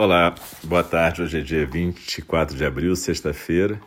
[0.00, 1.20] Olá, boa tarde.
[1.20, 3.78] Hoje é dia 24 de abril, sexta-feira,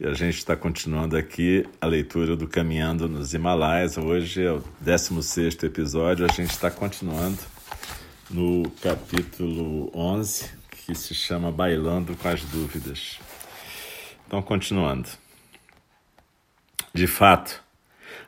[0.00, 3.96] e a gente está continuando aqui a leitura do Caminhando nos Himalaias.
[3.96, 7.38] Hoje é o 16 episódio, a gente está continuando
[8.28, 13.20] no capítulo 11, que se chama Bailando com as Dúvidas.
[14.26, 15.08] Então, continuando.
[16.92, 17.62] De fato,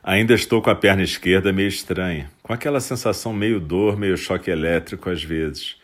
[0.01, 4.49] ainda estou com a perna esquerda meio estranha, com aquela sensação meio dor, meio choque
[4.49, 5.75] elétrico às vezes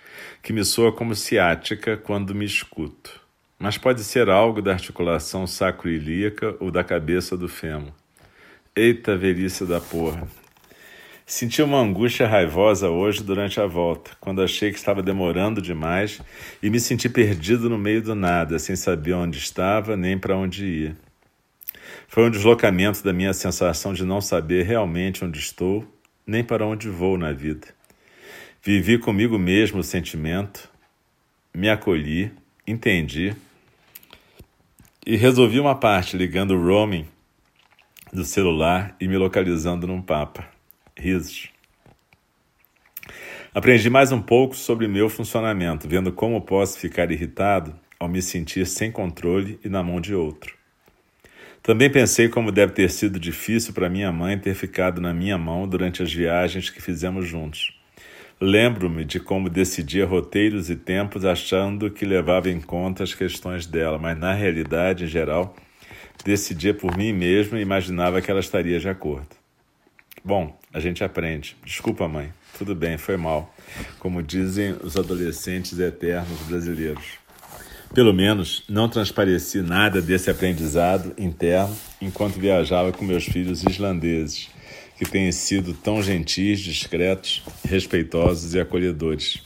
[0.41, 3.21] que me soa como ciática quando me escuto.
[3.57, 7.93] Mas pode ser algo da articulação sacroilíaca ou da cabeça do fêmur.
[8.75, 10.27] Eita velhice da porra!
[11.25, 16.19] Senti uma angústia raivosa hoje durante a volta, quando achei que estava demorando demais
[16.61, 20.65] e me senti perdido no meio do nada, sem saber onde estava nem para onde
[20.65, 20.97] ia.
[22.09, 25.87] Foi um deslocamento da minha sensação de não saber realmente onde estou,
[26.27, 27.67] nem para onde vou na vida.
[28.65, 30.71] Vivi comigo mesmo o sentimento,
[31.53, 32.31] me acolhi,
[32.65, 33.35] entendi
[35.05, 37.05] e resolvi uma parte ligando o roaming
[38.13, 40.47] do celular e me localizando num Papa.
[40.97, 41.49] Risos.
[43.53, 48.65] Aprendi mais um pouco sobre meu funcionamento, vendo como posso ficar irritado ao me sentir
[48.65, 50.55] sem controle e na mão de outro.
[51.61, 55.67] Também pensei como deve ter sido difícil para minha mãe ter ficado na minha mão
[55.67, 57.82] durante as viagens que fizemos juntos
[58.39, 63.97] Lembro-me de como decidia roteiros e tempos achando que levava em conta as questões dela,
[63.97, 65.55] mas na realidade, em geral,
[66.25, 69.27] decidia por mim mesmo e imaginava que ela estaria de acordo.
[70.23, 71.55] Bom, a gente aprende.
[71.65, 72.33] Desculpa, mãe.
[72.57, 73.53] Tudo bem, foi mal.
[73.99, 77.23] Como dizem os adolescentes eternos brasileiros.
[77.93, 84.49] Pelo menos não transpareci nada desse aprendizado interno enquanto viajava com meus filhos islandeses
[84.97, 89.41] que têm sido tão gentis, discretos, respeitosos e acolhedores.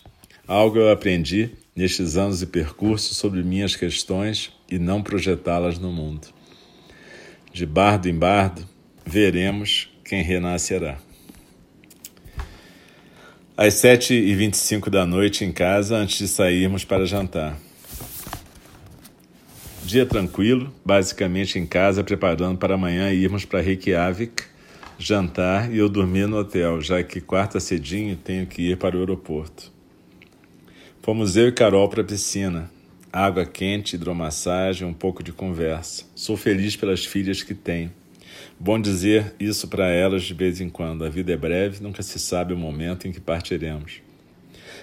[0.48, 6.28] Algo eu aprendi nestes anos de percurso sobre minhas questões e não projetá-las no mundo.
[7.52, 8.68] De bardo em bardo,
[9.06, 10.98] veremos quem renascerá.
[13.56, 17.58] Às sete e vinte e cinco da noite em casa, antes de sairmos para jantar.
[19.84, 24.44] Dia tranquilo, basicamente em casa, preparando para amanhã irmos para Reykjavik,
[24.98, 29.00] jantar e eu dormir no hotel, já que quarta cedinho tenho que ir para o
[29.00, 29.72] aeroporto.
[31.02, 32.70] Fomos eu e Carol para a piscina.
[33.14, 36.04] Água quente, hidromassagem, um pouco de conversa.
[36.14, 37.92] Sou feliz pelas filhas que tenho.
[38.60, 41.06] Bom dizer isso para elas de vez em quando.
[41.06, 44.02] A vida é breve, nunca se sabe o momento em que partiremos.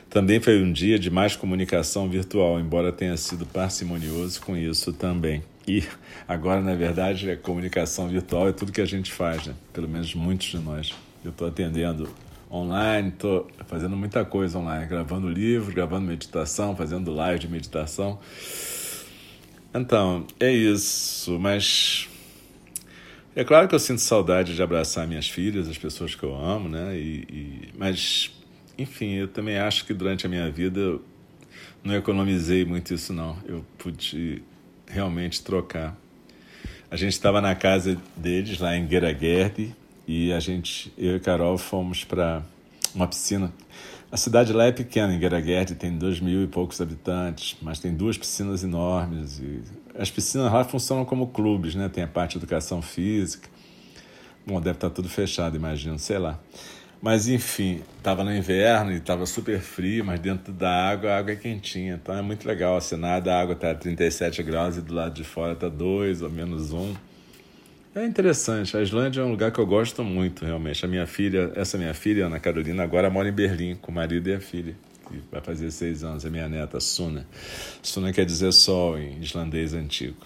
[0.09, 5.43] Também foi um dia de mais comunicação virtual, embora tenha sido parcimonioso com isso também.
[5.67, 5.83] E
[6.29, 9.55] agora, na verdade, a comunicação virtual é tudo que a gente faz, né?
[9.73, 10.93] pelo menos muitos de nós.
[11.25, 12.09] Eu estou atendendo
[12.51, 18.19] online, estou fazendo muita coisa online, gravando livro, gravando meditação, fazendo live de meditação.
[19.75, 22.09] Então, é isso, mas
[23.35, 26.69] é claro que eu sinto saudade de abraçar minhas filhas, as pessoas que eu amo,
[26.69, 26.97] né?
[26.97, 28.31] E, e, mas,
[28.79, 31.01] enfim, eu também acho que durante a minha vida
[31.83, 33.37] não economizei muito isso, não.
[33.45, 34.45] Eu pude
[34.95, 35.97] realmente trocar.
[36.91, 39.75] A gente estava na casa deles, lá em Gueragerde,
[40.07, 42.43] e a gente, eu e Carol, fomos para
[42.95, 43.53] uma piscina.
[44.13, 47.93] A cidade lá é pequena, em Gueragerde tem dois mil e poucos habitantes, mas tem
[47.93, 49.41] duas piscinas enormes.
[49.41, 49.63] E
[49.99, 51.89] as piscinas lá funcionam como clubes, né?
[51.89, 53.49] Tem a parte de educação física.
[54.47, 56.39] Bom, deve estar tudo fechado, imagino, sei lá.
[57.05, 61.33] Mas enfim, estava no inverno e estava super frio, mas dentro da água a água
[61.33, 62.01] é quentinha.
[62.03, 62.79] Então é muito legal.
[62.79, 66.23] Assim, nada, a água está a 37 graus e do lado de fora está 2
[66.23, 66.79] ou menos 1.
[66.81, 66.97] Um.
[67.95, 68.75] É interessante.
[68.75, 70.83] A Islândia é um lugar que eu gosto muito, realmente.
[70.83, 74.31] A minha filha, essa minha filha, Ana Carolina, agora mora em Berlim com o marido
[74.31, 74.75] e a filha.
[75.07, 77.27] Que vai fazer seis anos, é minha neta, Suna.
[77.83, 80.25] Suna quer dizer sol em islandês antigo.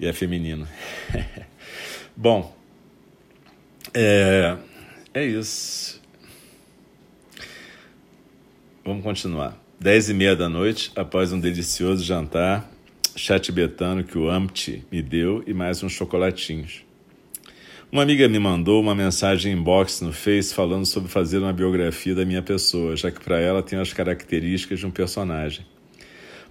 [0.00, 0.66] E é feminino.
[2.16, 2.52] Bom,
[3.94, 4.56] é,
[5.14, 6.00] é isso.
[8.84, 9.60] Vamos continuar.
[9.78, 12.70] Dez e meia da noite, após um delicioso jantar,
[13.16, 16.84] chá tibetano que o Amti me deu e mais uns chocolatinhos.
[17.90, 22.24] Uma amiga me mandou uma mensagem inbox no Face falando sobre fazer uma biografia da
[22.24, 25.66] minha pessoa, já que para ela tem as características de um personagem.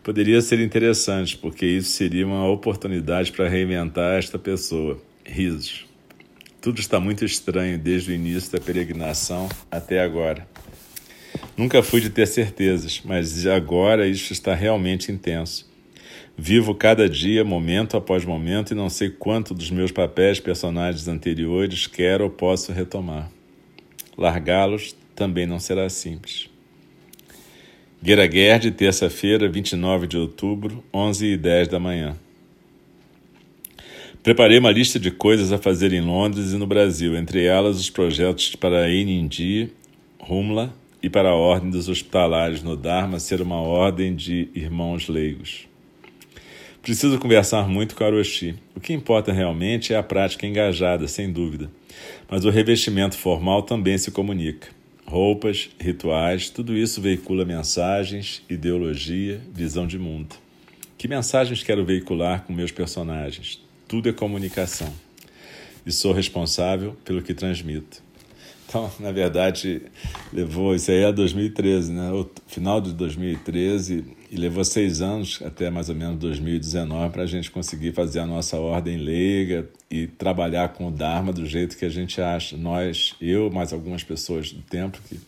[0.03, 5.01] Poderia ser interessante, porque isso seria uma oportunidade para reinventar esta pessoa.
[5.25, 5.90] Risos.
[6.61, 10.47] Tudo está muito estranho desde o início da peregrinação até agora.
[11.57, 15.67] Nunca fui de ter certezas, mas agora isso está realmente intenso.
[16.37, 21.87] Vivo cada dia, momento após momento, e não sei quanto dos meus papéis personagens anteriores
[21.87, 23.31] quero ou posso retomar.
[24.15, 26.47] Largá-los também não será simples.
[28.03, 32.15] Gueragerd, terça-feira, 29 de outubro, 11 e 10 da manhã.
[34.23, 37.89] Preparei uma lista de coisas a fazer em Londres e no Brasil, entre elas os
[37.89, 39.71] projetos para a Inindi,
[40.19, 40.71] Rumla
[41.01, 45.67] e para a Ordem dos Hospitalares no Dharma ser uma ordem de irmãos leigos.
[46.83, 48.53] Preciso conversar muito com Aroshi.
[48.75, 51.71] O que importa realmente é a prática engajada, sem dúvida.
[52.29, 54.67] Mas o revestimento formal também se comunica.
[55.03, 60.35] Roupas, rituais, tudo isso veicula mensagens, ideologia, visão de mundo.
[60.95, 63.70] Que mensagens quero veicular com meus personagens?
[63.91, 64.87] Tudo é comunicação.
[65.85, 68.01] E sou responsável pelo que transmito.
[68.65, 69.81] Então, na verdade,
[70.31, 72.09] levou, isso aí é 2013, né?
[72.09, 77.25] O final de 2013, e levou seis anos, até mais ou menos 2019, para a
[77.25, 81.83] gente conseguir fazer a nossa ordem leiga e trabalhar com o Dharma do jeito que
[81.83, 82.55] a gente acha.
[82.55, 85.19] Nós, eu, mais algumas pessoas do templo que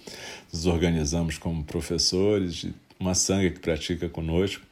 [0.54, 2.66] nos organizamos como professores,
[2.98, 4.64] uma sangue que pratica conosco.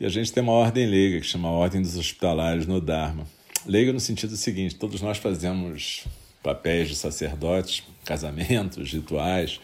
[0.00, 3.26] E a gente tem uma ordem leiga que chama Ordem dos Hospitalares no Dharma.
[3.66, 6.06] Leiga no sentido seguinte: todos nós fazemos
[6.42, 9.60] papéis de sacerdotes, casamentos, rituais,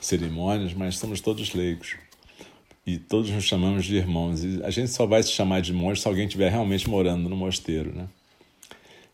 [0.00, 1.96] cerimônias, mas somos todos leigos.
[2.86, 4.44] E todos nos chamamos de irmãos.
[4.44, 7.36] E a gente só vai se chamar de monge se alguém estiver realmente morando no
[7.36, 7.92] mosteiro.
[7.92, 8.08] Né?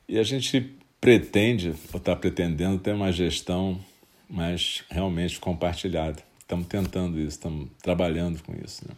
[0.06, 3.80] E a gente pretende, ou está pretendendo, ter uma gestão
[4.28, 6.22] mais realmente compartilhada.
[6.38, 8.86] Estamos tentando isso, estamos trabalhando com isso.
[8.86, 8.94] Né?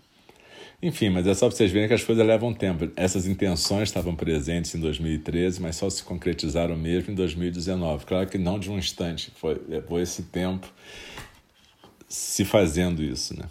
[0.81, 2.89] Enfim, mas é só para vocês verem que as coisas levam tempo.
[2.95, 8.07] Essas intenções estavam presentes em 2013, mas só se concretizaram mesmo em 2019.
[8.07, 10.73] Claro que não de um instante, foi, levou esse tempo
[12.09, 13.47] se fazendo isso, né?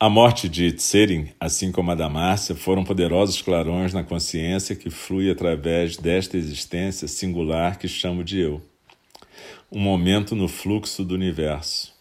[0.00, 4.90] A morte de Tsering, assim como a da Márcia, foram poderosos clarões na consciência que
[4.90, 8.62] flui através desta existência singular que chamo de eu.
[9.70, 11.92] Um momento no fluxo do universo.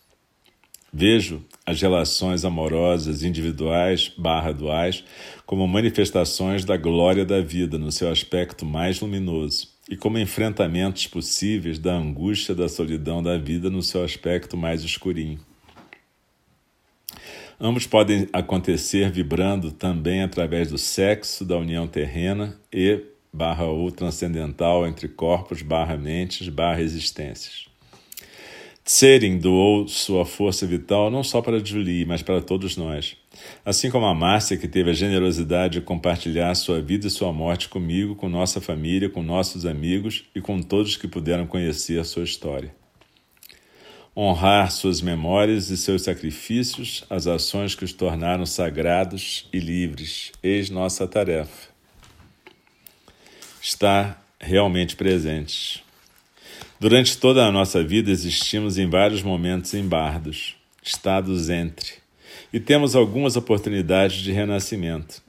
[0.93, 5.03] Vejo as relações amorosas individuais barra duais
[5.45, 11.77] como manifestações da glória da vida no seu aspecto mais luminoso e como enfrentamentos possíveis
[11.77, 15.39] da angústia da solidão da vida no seu aspecto mais escurinho.
[17.59, 23.03] Ambos podem acontecer vibrando também através do sexo, da união terrena e
[23.33, 27.66] barra ou transcendental entre corpos barra mentes barra existências.
[28.87, 33.17] Tsering doou sua força vital não só para Julie, mas para todos nós.
[33.65, 37.67] Assim como a Márcia, que teve a generosidade de compartilhar sua vida e sua morte
[37.67, 42.23] comigo, com nossa família, com nossos amigos e com todos que puderam conhecer a sua
[42.23, 42.73] história
[44.17, 50.31] honrar suas memórias e seus sacrifícios, as ações que os tornaram sagrados e livres.
[50.41, 51.69] Eis nossa tarefa.
[53.61, 55.85] Está realmente presente.
[56.79, 61.93] Durante toda a nossa vida existimos em vários momentos em bardos, estados entre,
[62.53, 65.23] e temos algumas oportunidades de renascimento.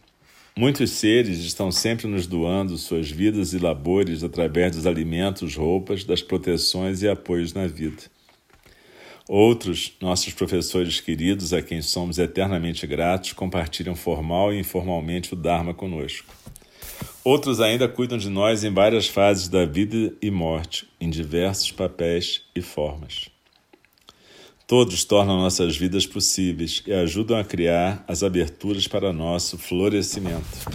[0.54, 6.20] Muitos seres estão sempre nos doando suas vidas e labores através dos alimentos, roupas, das
[6.20, 8.02] proteções e apoios na vida.
[9.26, 15.72] Outros, nossos professores queridos, a quem somos eternamente gratos, compartilham formal e informalmente o Dharma
[15.72, 16.26] conosco.
[17.30, 22.40] Outros ainda cuidam de nós em várias fases da vida e morte, em diversos papéis
[22.56, 23.28] e formas.
[24.66, 30.70] Todos tornam nossas vidas possíveis e ajudam a criar as aberturas para nosso florescimento.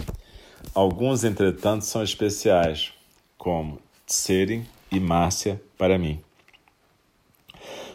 [0.72, 2.92] Alguns, entretanto, são especiais,
[3.36, 6.20] como Tsering e Márcia para mim.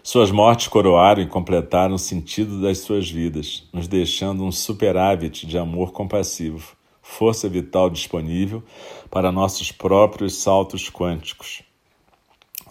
[0.03, 5.57] Suas mortes coroaram e completaram o sentido das suas vidas, nos deixando um superávit de
[5.57, 6.77] amor compassivo,
[7.09, 8.63] força vital disponível
[9.09, 11.63] para nossos próprios saltos quânticos,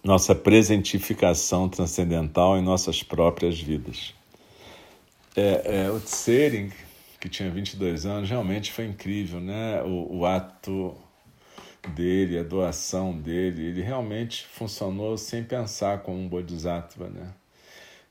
[0.02, 4.14] nossa presentificação transcendental em nossas próprias vidas.
[5.36, 6.70] É, é, o Tsering,
[7.20, 9.82] que tinha 22 anos, realmente foi incrível, né?
[9.82, 10.96] o, o ato
[11.88, 17.34] dele, a doação dele, ele realmente funcionou sem pensar como um bodhisattva, né?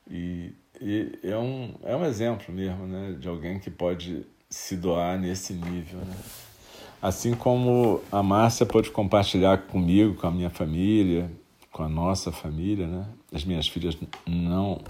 [0.09, 5.19] E, e, é, um, é um exemplo mesmo, né, de alguém que pode se doar
[5.19, 6.15] nesse nível, né?
[7.01, 11.29] Assim como a Márcia pode compartilhar comigo, com a minha família,
[11.71, 13.05] com a nossa família, né?
[13.31, 14.81] As minhas filhas não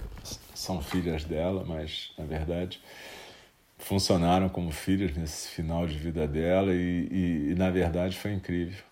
[0.54, 2.80] são filhas dela, mas na verdade
[3.78, 8.82] funcionaram como filhos nesse final de vida dela e, e, e, na verdade foi incrível.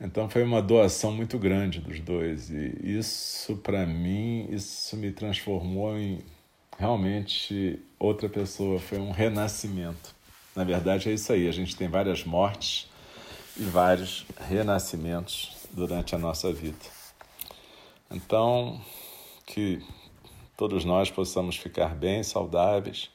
[0.00, 5.98] Então foi uma doação muito grande dos dois e isso para mim isso me transformou
[5.98, 6.20] em
[6.78, 10.14] realmente outra pessoa, foi um renascimento.
[10.54, 12.88] Na verdade é isso aí, a gente tem várias mortes
[13.56, 16.78] e vários renascimentos durante a nossa vida.
[18.10, 18.80] Então,
[19.46, 19.82] que
[20.56, 23.10] todos nós possamos ficar bem, saudáveis,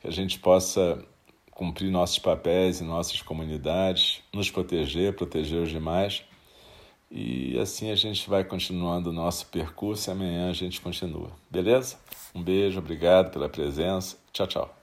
[0.00, 1.04] que a gente possa
[1.50, 6.22] cumprir nossos papéis em nossas comunidades, nos proteger, proteger os demais.
[7.10, 11.30] E assim a gente vai continuando o nosso percurso e amanhã a gente continua.
[11.50, 11.96] Beleza?
[12.34, 14.16] Um beijo, obrigado pela presença.
[14.32, 14.77] Tchau, tchau.